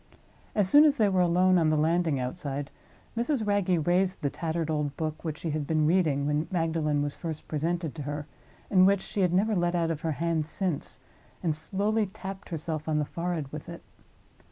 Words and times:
As 0.55 0.67
soon 0.67 0.83
as 0.83 0.97
they 0.97 1.07
were 1.09 1.21
alone 1.21 1.59
on 1.59 1.69
the 1.69 1.77
landing 1.77 2.19
outside, 2.19 2.71
Mrs. 3.15 3.45
Wragge 3.45 3.85
raised 3.85 4.23
the 4.23 4.31
tattered 4.31 4.71
old 4.71 4.97
book 4.97 5.23
which 5.23 5.37
she 5.37 5.51
had 5.51 5.67
been 5.67 5.85
reading 5.85 6.25
when 6.25 6.47
Magdalen 6.49 7.03
was 7.03 7.15
first 7.15 7.47
presented 7.47 7.93
to 7.93 8.01
her, 8.01 8.25
and 8.71 8.87
which 8.87 9.01
she 9.03 9.21
had 9.21 9.31
never 9.31 9.55
let 9.55 9.75
out 9.75 9.91
of 9.91 10.01
her 10.01 10.13
hand 10.13 10.47
since, 10.47 10.99
and 11.43 11.55
slowly 11.55 12.07
tapped 12.07 12.49
herself 12.49 12.89
on 12.89 12.97
the 12.97 13.05
forehead 13.05 13.51
with 13.53 13.69
it. 13.69 13.83